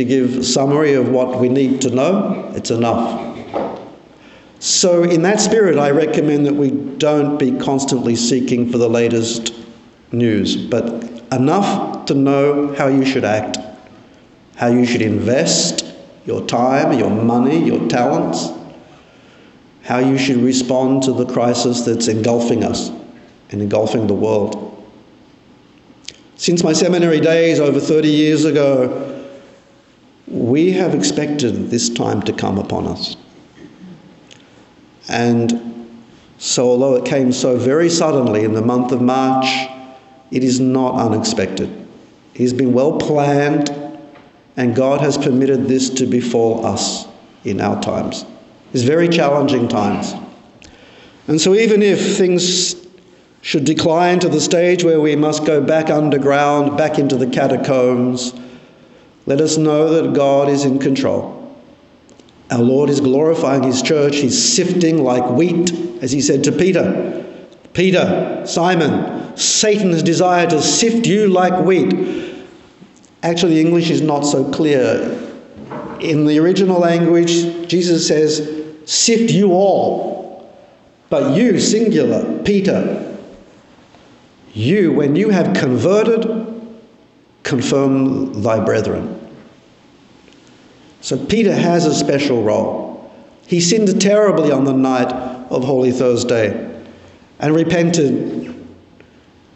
to 0.00 0.04
give 0.06 0.46
summary 0.46 0.94
of 0.94 1.10
what 1.10 1.38
we 1.38 1.48
need 1.48 1.82
to 1.82 1.90
know. 1.90 2.50
It's 2.56 2.70
enough. 2.70 3.36
So, 4.58 5.04
in 5.04 5.22
that 5.22 5.40
spirit, 5.40 5.78
I 5.78 5.90
recommend 5.90 6.46
that 6.46 6.54
we 6.54 6.70
don't 6.70 7.38
be 7.38 7.52
constantly 7.58 8.16
seeking 8.16 8.70
for 8.70 8.78
the 8.78 8.88
latest 8.88 9.54
news, 10.10 10.56
but 10.56 10.86
enough 11.32 12.06
to 12.06 12.14
know 12.14 12.74
how 12.74 12.88
you 12.88 13.04
should 13.04 13.24
act, 13.24 13.58
how 14.56 14.68
you 14.68 14.86
should 14.86 15.02
invest 15.02 15.84
your 16.24 16.46
time, 16.46 16.98
your 16.98 17.10
money, 17.10 17.62
your 17.62 17.86
talents, 17.88 18.48
how 19.82 19.98
you 19.98 20.16
should 20.16 20.38
respond 20.38 21.02
to 21.02 21.12
the 21.12 21.26
crisis 21.26 21.82
that's 21.82 22.08
engulfing 22.08 22.64
us 22.64 22.90
and 23.50 23.60
engulfing 23.60 24.06
the 24.06 24.14
world. 24.14 24.66
Since 26.36 26.64
my 26.64 26.72
seminary 26.72 27.20
days 27.20 27.60
over 27.60 27.80
30 27.80 28.08
years 28.08 28.46
ago, 28.46 29.19
we 30.30 30.72
have 30.72 30.94
expected 30.94 31.70
this 31.70 31.90
time 31.90 32.22
to 32.22 32.32
come 32.32 32.58
upon 32.58 32.86
us. 32.86 33.16
And 35.08 35.90
so, 36.38 36.68
although 36.68 36.94
it 36.94 37.04
came 37.04 37.32
so 37.32 37.56
very 37.56 37.90
suddenly 37.90 38.44
in 38.44 38.54
the 38.54 38.62
month 38.62 38.92
of 38.92 39.02
March, 39.02 39.46
it 40.30 40.44
is 40.44 40.60
not 40.60 40.94
unexpected. 40.94 41.68
Has 42.38 42.54
been 42.54 42.72
well 42.72 42.96
planned, 42.96 43.70
and 44.56 44.74
God 44.74 45.00
has 45.00 45.18
permitted 45.18 45.66
this 45.66 45.90
to 45.90 46.06
befall 46.06 46.64
us 46.64 47.06
in 47.44 47.60
our 47.60 47.82
times. 47.82 48.24
It's 48.72 48.84
very 48.84 49.08
challenging 49.08 49.68
times. 49.68 50.14
And 51.26 51.40
so, 51.40 51.54
even 51.54 51.82
if 51.82 52.16
things 52.16 52.76
should 53.42 53.64
decline 53.64 54.20
to 54.20 54.28
the 54.28 54.40
stage 54.40 54.84
where 54.84 55.00
we 55.00 55.16
must 55.16 55.44
go 55.44 55.60
back 55.60 55.90
underground, 55.90 56.78
back 56.78 56.98
into 56.98 57.16
the 57.16 57.26
catacombs, 57.26 58.32
let 59.30 59.40
us 59.40 59.56
know 59.56 60.02
that 60.02 60.12
God 60.12 60.48
is 60.48 60.64
in 60.64 60.80
control. 60.80 61.54
Our 62.50 62.58
Lord 62.58 62.90
is 62.90 63.00
glorifying 63.00 63.62
His 63.62 63.80
church. 63.80 64.16
He's 64.16 64.36
sifting 64.56 65.04
like 65.04 65.24
wheat, 65.30 65.72
as 66.02 66.10
He 66.10 66.20
said 66.20 66.42
to 66.44 66.50
Peter. 66.50 67.24
Peter, 67.72 68.42
Simon, 68.44 69.36
Satan 69.36 69.92
has 69.92 70.02
desired 70.02 70.50
to 70.50 70.60
sift 70.60 71.06
you 71.06 71.28
like 71.28 71.64
wheat. 71.64 72.34
Actually, 73.22 73.54
the 73.54 73.60
English 73.60 73.88
is 73.88 74.02
not 74.02 74.22
so 74.22 74.50
clear. 74.50 75.16
In 76.00 76.26
the 76.26 76.40
original 76.40 76.80
language, 76.80 77.68
Jesus 77.68 78.08
says, 78.08 78.64
sift 78.84 79.30
you 79.30 79.52
all. 79.52 80.52
But 81.08 81.36
you, 81.36 81.60
singular, 81.60 82.42
Peter, 82.42 83.16
you, 84.54 84.92
when 84.92 85.14
you 85.14 85.30
have 85.30 85.54
converted, 85.54 86.26
confirm 87.44 88.42
thy 88.42 88.58
brethren. 88.64 89.18
So 91.00 91.16
Peter 91.16 91.54
has 91.54 91.86
a 91.86 91.94
special 91.94 92.42
role. 92.42 93.10
He 93.46 93.60
sinned 93.60 94.00
terribly 94.00 94.52
on 94.52 94.64
the 94.64 94.72
night 94.72 95.12
of 95.50 95.64
Holy 95.64 95.90
Thursday 95.90 96.82
and 97.38 97.54
repented. 97.54 98.54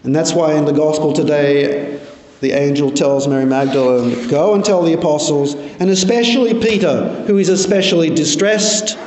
And 0.02 0.14
that's 0.14 0.33
why 0.33 0.54
in 0.54 0.64
the 0.64 0.72
gospel 0.72 1.12
today, 1.12 2.00
the 2.40 2.52
angel 2.52 2.90
tells 2.90 3.28
Mary 3.28 3.46
Magdalene, 3.46 4.28
Go 4.28 4.54
and 4.54 4.64
tell 4.64 4.83
the 4.83 4.92
apostles, 4.94 5.54
and 5.54 5.88
especially 5.88 6.61
Peter, 6.61 7.24
who 7.26 7.38
is 7.38 7.48
especially 7.48 8.11
distressed. 8.11 8.98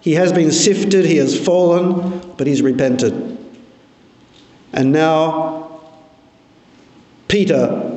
He 0.00 0.12
has 0.12 0.32
been 0.32 0.52
sifted, 0.52 1.04
he 1.04 1.16
has 1.16 1.38
fallen, 1.38 2.34
but 2.36 2.46
he's 2.46 2.62
repented. 2.62 3.38
And 4.72 4.92
now 4.92 5.80
Peter 7.28 7.95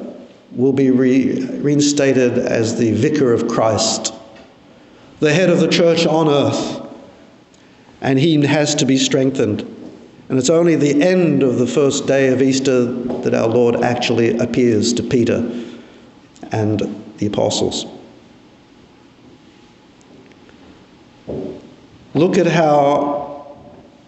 will 0.51 0.73
be 0.73 0.91
re- 0.91 1.45
reinstated 1.57 2.37
as 2.37 2.77
the 2.77 2.91
vicar 2.91 3.33
of 3.33 3.47
Christ, 3.47 4.13
the 5.19 5.33
head 5.33 5.49
of 5.49 5.59
the 5.59 5.67
church 5.67 6.05
on 6.05 6.27
earth, 6.27 6.81
and 8.01 8.17
he 8.17 8.41
has 8.45 8.75
to 8.75 8.85
be 8.85 8.97
strengthened. 8.97 9.61
And 10.29 10.37
it's 10.37 10.49
only 10.49 10.75
the 10.75 11.01
end 11.01 11.41
of 11.41 11.57
the 11.57 11.67
first 11.67 12.05
day 12.05 12.27
of 12.27 12.41
Easter 12.41 12.85
that 12.85 13.33
our 13.33 13.47
Lord 13.47 13.77
actually 13.77 14.37
appears 14.37 14.93
to 14.93 15.03
Peter 15.03 15.37
and 16.51 16.79
the 17.17 17.25
apostles. 17.25 17.85
Look 22.13 22.37
at 22.37 22.47
how 22.47 23.57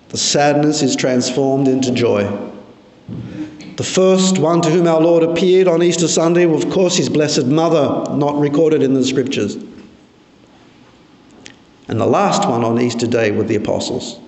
the 0.10 0.18
sadness 0.18 0.82
is 0.82 0.96
transformed 0.96 1.68
into 1.68 1.92
joy. 1.92 2.52
The 3.78 3.84
first 3.84 4.38
one 4.38 4.62
to 4.62 4.70
whom 4.70 4.88
our 4.88 5.00
Lord 5.00 5.24
appeared 5.24 5.68
on 5.68 5.82
Easter 5.82 6.08
Sunday 6.08 6.46
was, 6.46 6.66
of 6.66 6.72
course, 6.72 6.98
his 6.98 7.10
Blessed 7.10 7.46
Mother, 7.46 8.14
not 8.16 8.40
recorded 8.40 8.84
in 8.84 8.94
the 8.94 9.04
Scriptures. 9.04 9.56
And 11.88 12.00
the 12.00 12.06
last 12.06 12.48
one 12.48 12.64
on 12.64 12.80
Easter 12.80 13.08
Day 13.08 13.32
with 13.32 13.48
the 13.48 13.56
apostles. 13.56 14.20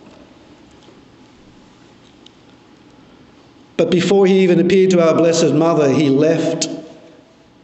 But 3.75 3.89
before 3.91 4.25
he 4.27 4.39
even 4.39 4.59
appeared 4.59 4.91
to 4.91 5.05
our 5.05 5.15
Blessed 5.15 5.53
Mother, 5.53 5.91
he 5.91 6.09
left 6.09 6.69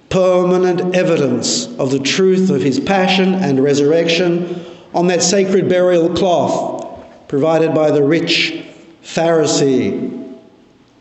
permanent 0.10 0.96
evidence 0.96 1.68
of 1.78 1.92
the 1.92 2.00
truth 2.00 2.50
of 2.50 2.62
his 2.62 2.80
passion 2.80 3.36
and 3.36 3.64
resurrection 3.64 4.66
on 4.94 5.08
that 5.08 5.22
sacred 5.22 5.70
burial 5.70 6.14
cloth 6.16 7.28
provided 7.28 7.76
by 7.76 7.92
the 7.92 8.04
rich 8.04 8.66
Pharisee 9.04 10.29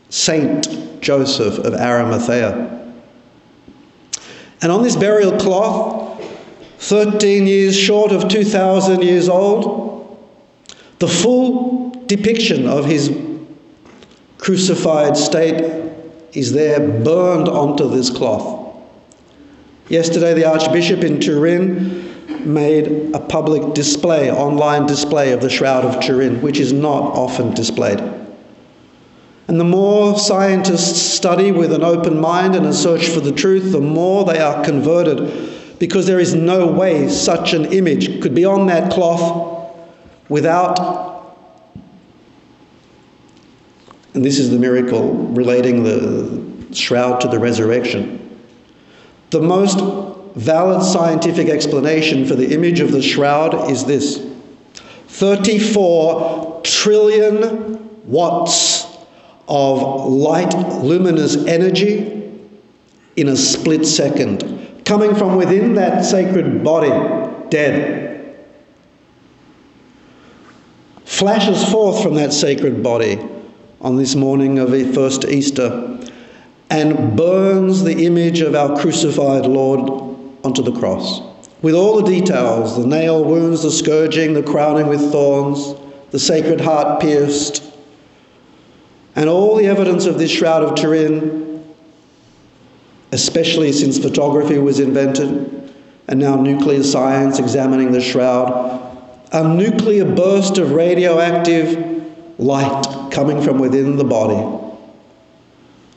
Saint 0.09 1.01
Joseph 1.01 1.59
of 1.59 1.73
Arimathea. 1.73 2.77
And 4.61 4.71
on 4.71 4.83
this 4.83 4.95
burial 4.95 5.37
cloth, 5.39 6.21
13 6.79 7.47
years 7.47 7.77
short 7.77 8.11
of 8.11 8.27
2,000 8.27 9.03
years 9.03 9.29
old, 9.29 10.27
the 10.99 11.07
full 11.07 11.91
depiction 12.07 12.67
of 12.67 12.85
his 12.85 13.15
crucified 14.37 15.15
state 15.15 15.91
is 16.33 16.51
there 16.51 16.79
burned 16.79 17.47
onto 17.47 17.89
this 17.89 18.09
cloth. 18.09 18.75
Yesterday, 19.89 20.33
the 20.33 20.45
Archbishop 20.45 21.03
in 21.03 21.19
Turin 21.19 22.05
made 22.45 23.13
a 23.13 23.19
public 23.19 23.73
display, 23.73 24.31
online 24.31 24.85
display 24.85 25.31
of 25.31 25.41
the 25.41 25.49
Shroud 25.49 25.83
of 25.83 26.01
Turin, 26.01 26.41
which 26.41 26.59
is 26.59 26.71
not 26.71 27.03
often 27.15 27.53
displayed. 27.53 27.99
And 29.49 29.59
the 29.59 29.65
more 29.65 30.15
scientists 30.19 31.01
study 31.01 31.51
with 31.51 31.73
an 31.73 31.83
open 31.83 32.21
mind 32.21 32.55
and 32.55 32.67
a 32.67 32.73
search 32.73 33.07
for 33.07 33.19
the 33.19 33.31
truth, 33.31 33.71
the 33.71 33.81
more 33.81 34.23
they 34.23 34.37
are 34.37 34.63
converted 34.63 35.79
because 35.79 36.05
there 36.05 36.19
is 36.19 36.35
no 36.35 36.67
way 36.67 37.09
such 37.09 37.53
an 37.53 37.65
image 37.73 38.21
could 38.21 38.35
be 38.35 38.45
on 38.45 38.67
that 38.67 38.91
cloth 38.91 39.75
without. 40.29 41.35
And 44.13 44.23
this 44.23 44.37
is 44.37 44.51
the 44.51 44.59
miracle 44.59 45.13
relating 45.13 45.81
the 45.81 46.75
shroud 46.75 47.19
to 47.21 47.27
the 47.27 47.39
resurrection. 47.39 48.39
The 49.31 49.41
most 49.41 49.79
valid 50.35 50.83
scientific 50.83 51.49
explanation 51.49 52.27
for 52.27 52.35
the 52.35 52.53
image 52.53 52.81
of 52.81 52.91
the 52.91 53.01
shroud 53.01 53.71
is 53.71 53.83
this 53.85 54.23
34 55.07 56.61
trillion 56.63 58.05
watts 58.05 58.78
of 59.49 60.05
light, 60.05 60.53
luminous 60.83 61.35
energy 61.45 62.31
in 63.15 63.27
a 63.27 63.35
split 63.35 63.85
second, 63.85 64.83
coming 64.85 65.15
from 65.15 65.35
within 65.35 65.73
that 65.73 66.05
sacred 66.05 66.63
body, 66.63 66.89
dead. 67.49 68.05
Flashes 71.05 71.69
forth 71.69 72.01
from 72.01 72.13
that 72.15 72.31
sacred 72.31 72.81
body 72.83 73.19
on 73.81 73.97
this 73.97 74.15
morning 74.15 74.59
of 74.59 74.71
the 74.71 74.93
first 74.93 75.25
Easter 75.25 75.99
and 76.69 77.17
burns 77.17 77.83
the 77.83 78.05
image 78.05 78.41
of 78.41 78.53
our 78.53 78.79
crucified 78.79 79.45
Lord 79.45 79.79
onto 80.43 80.61
the 80.61 80.77
cross. 80.79 81.21
With 81.61 81.75
all 81.75 82.01
the 82.01 82.09
details 82.09 82.77
the 82.77 82.87
nail 82.87 83.23
wounds, 83.23 83.63
the 83.63 83.71
scourging, 83.71 84.33
the 84.33 84.43
crowning 84.43 84.87
with 84.87 85.11
thorns, 85.11 85.75
the 86.11 86.19
sacred 86.19 86.61
heart 86.61 87.01
pierced, 87.01 87.63
and 89.15 89.29
all 89.29 89.55
the 89.55 89.65
evidence 89.65 90.05
of 90.05 90.17
this 90.17 90.31
Shroud 90.31 90.63
of 90.63 90.75
Turin, 90.75 91.73
especially 93.11 93.71
since 93.71 93.97
photography 93.97 94.57
was 94.57 94.79
invented 94.79 95.73
and 96.07 96.19
now 96.19 96.35
nuclear 96.35 96.83
science 96.83 97.37
examining 97.37 97.91
the 97.91 98.01
shroud, 98.01 98.81
a 99.31 99.47
nuclear 99.47 100.05
burst 100.05 100.57
of 100.57 100.71
radioactive 100.71 102.39
light 102.39 103.11
coming 103.11 103.41
from 103.41 103.59
within 103.59 103.95
the 103.95 104.03
body 104.03 104.65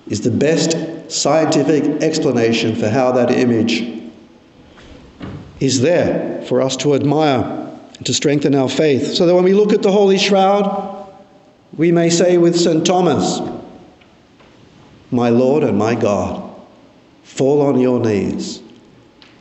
is 0.09 0.20
the 0.20 0.31
best 0.31 0.77
scientific 1.11 2.03
explanation 2.03 2.75
for 2.75 2.88
how 2.90 3.12
that 3.12 3.31
image 3.31 4.03
is 5.61 5.81
there 5.81 6.42
for 6.42 6.61
us 6.61 6.77
to 6.77 6.94
admire 6.94 7.40
and 7.96 8.05
to 8.05 8.12
strengthen 8.12 8.55
our 8.55 8.68
faith. 8.68 9.14
So 9.14 9.27
that 9.27 9.35
when 9.35 9.44
we 9.44 9.55
look 9.55 9.72
at 9.72 9.81
the 9.81 9.92
Holy 9.92 10.18
Shroud, 10.18 11.02
we 11.76 11.90
may 11.90 12.11
say 12.11 12.38
with 12.38 12.58
St. 12.58 12.85
Thomas, 12.85 13.40
My 15.11 15.30
Lord 15.30 15.64
and 15.64 15.78
my 15.78 15.94
God, 15.94 16.54
fall 17.22 17.62
on 17.62 17.80
your 17.80 18.00
knees. 18.00 18.62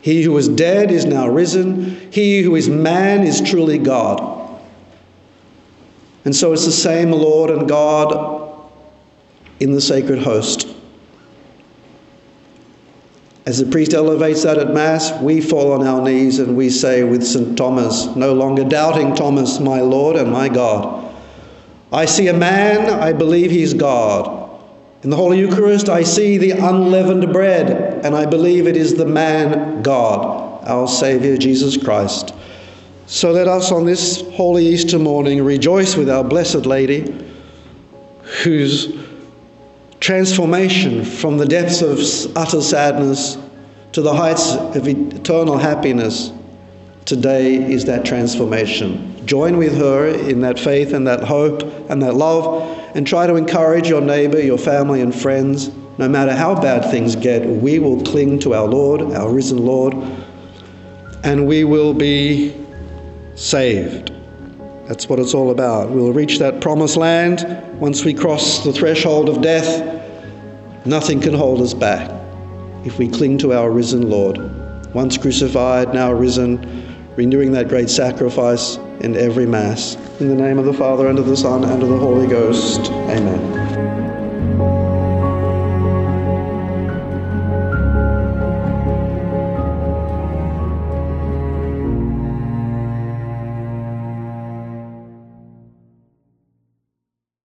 He 0.01 0.23
who 0.23 0.31
was 0.31 0.47
dead 0.47 0.91
is 0.91 1.05
now 1.05 1.27
risen. 1.27 2.11
He 2.11 2.41
who 2.41 2.55
is 2.55 2.69
man 2.69 3.23
is 3.23 3.41
truly 3.41 3.77
God. 3.77 4.59
And 6.25 6.35
so 6.35 6.53
it's 6.53 6.65
the 6.65 6.71
same 6.71 7.11
Lord 7.11 7.49
and 7.49 7.67
God 7.67 8.69
in 9.59 9.71
the 9.71 9.81
sacred 9.81 10.19
host. 10.19 10.67
As 13.45 13.57
the 13.57 13.69
priest 13.69 13.93
elevates 13.93 14.43
that 14.43 14.57
at 14.57 14.73
Mass, 14.73 15.11
we 15.21 15.41
fall 15.41 15.71
on 15.71 15.85
our 15.85 16.01
knees 16.01 16.39
and 16.39 16.55
we 16.55 16.69
say 16.69 17.03
with 17.03 17.23
St. 17.23 17.57
Thomas, 17.57 18.05
no 18.15 18.33
longer 18.33 18.63
doubting 18.63 19.15
Thomas, 19.15 19.59
my 19.59 19.81
Lord 19.81 20.15
and 20.15 20.31
my 20.31 20.47
God. 20.47 21.10
I 21.91 22.05
see 22.05 22.27
a 22.29 22.33
man, 22.33 22.89
I 22.89 23.11
believe 23.11 23.51
he's 23.51 23.73
God. 23.73 24.49
In 25.03 25.09
the 25.09 25.17
Holy 25.17 25.39
Eucharist, 25.39 25.89
I 25.89 26.03
see 26.03 26.37
the 26.37 26.51
unleavened 26.51 27.33
bread, 27.33 28.05
and 28.05 28.15
I 28.15 28.25
believe 28.25 28.67
it 28.67 28.77
is 28.77 28.93
the 28.93 29.05
man 29.05 29.81
God, 29.81 30.65
our 30.67 30.87
Saviour 30.87 31.37
Jesus 31.37 31.75
Christ. 31.75 32.33
So 33.07 33.31
let 33.31 33.47
us 33.47 33.71
on 33.73 33.85
this 33.85 34.21
holy 34.31 34.65
Easter 34.67 34.99
morning 34.99 35.43
rejoice 35.43 35.97
with 35.97 36.09
our 36.09 36.23
Blessed 36.23 36.65
Lady, 36.65 37.13
whose 38.43 38.95
transformation 39.99 41.03
from 41.03 41.37
the 41.37 41.45
depths 41.45 41.81
of 41.81 41.99
utter 42.37 42.61
sadness 42.61 43.37
to 43.91 44.01
the 44.01 44.13
heights 44.13 44.53
of 44.55 44.87
eternal 44.87 45.57
happiness 45.57 46.31
today 47.05 47.55
is 47.55 47.83
that 47.85 48.05
transformation. 48.05 49.20
Join 49.31 49.55
with 49.55 49.77
her 49.77 50.07
in 50.07 50.41
that 50.41 50.59
faith 50.59 50.91
and 50.91 51.07
that 51.07 51.23
hope 51.23 51.63
and 51.89 52.03
that 52.03 52.15
love 52.15 52.77
and 52.97 53.07
try 53.07 53.27
to 53.27 53.37
encourage 53.37 53.87
your 53.87 54.01
neighbor, 54.01 54.41
your 54.41 54.57
family, 54.57 54.99
and 54.99 55.15
friends. 55.15 55.71
No 55.97 56.09
matter 56.09 56.35
how 56.35 56.53
bad 56.59 56.91
things 56.91 57.15
get, 57.15 57.45
we 57.45 57.79
will 57.79 58.03
cling 58.03 58.39
to 58.39 58.53
our 58.53 58.67
Lord, 58.67 59.01
our 59.13 59.33
risen 59.33 59.65
Lord, 59.65 59.93
and 61.23 61.47
we 61.47 61.63
will 61.63 61.93
be 61.93 62.53
saved. 63.35 64.11
That's 64.89 65.07
what 65.07 65.17
it's 65.17 65.33
all 65.33 65.51
about. 65.51 65.91
We'll 65.91 66.11
reach 66.11 66.37
that 66.39 66.59
promised 66.59 66.97
land 66.97 67.47
once 67.79 68.03
we 68.03 68.13
cross 68.13 68.65
the 68.65 68.73
threshold 68.73 69.29
of 69.29 69.41
death. 69.41 70.05
Nothing 70.85 71.21
can 71.21 71.33
hold 71.33 71.61
us 71.61 71.73
back 71.73 72.11
if 72.83 72.99
we 72.99 73.07
cling 73.07 73.37
to 73.37 73.53
our 73.53 73.71
risen 73.71 74.09
Lord, 74.09 74.93
once 74.93 75.17
crucified, 75.17 75.93
now 75.93 76.11
risen, 76.11 76.90
renewing 77.15 77.51
that 77.51 77.67
great 77.67 77.89
sacrifice 77.89 78.77
in 79.01 79.15
every 79.15 79.45
Mass. 79.45 79.95
In 80.19 80.29
the 80.29 80.35
name 80.35 80.57
of 80.59 80.65
the 80.65 80.73
Father, 80.73 81.07
and 81.07 81.19
of 81.19 81.25
the 81.25 81.37
Son, 81.37 81.63
and 81.63 81.83
of 81.83 81.89
the 81.89 81.97
Holy 81.97 82.27
Ghost. 82.27 82.91
Amen. 82.91 83.60